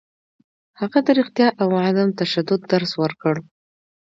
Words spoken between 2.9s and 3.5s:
ورکړ.